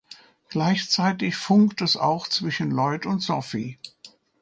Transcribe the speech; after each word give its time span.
Gleichzeitig 0.49 1.35
funkt 1.35 1.79
es 1.83 1.95
auch 1.95 2.27
zwischen 2.27 2.71
Lloyd 2.71 3.05
und 3.05 3.19
Sophie. 3.21 3.77